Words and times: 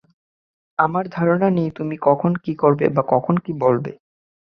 আমি 0.79 1.01
ধারণাই 1.09 1.51
নেই 1.51 1.69
তুমি 1.71 1.95
কখন 2.01 2.31
কী 2.43 2.53
করবে 2.55 2.85
বা 2.95 3.03
কখন 3.13 3.35
কী 3.37 3.51
বলবে। 3.63 3.91